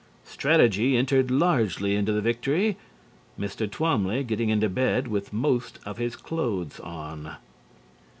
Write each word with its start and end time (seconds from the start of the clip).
Strategy 0.25 0.97
entered 0.97 1.29
largely 1.29 1.95
into 1.95 2.11
the 2.11 2.21
victory, 2.23 2.75
Mr. 3.39 3.67
Twamly 3.69 4.23
getting 4.25 4.49
into 4.49 4.67
bed 4.67 5.07
with 5.07 5.31
most 5.31 5.77
of 5.85 5.99
his 5.99 6.15
clothes 6.15 6.79
on. 6.79 7.35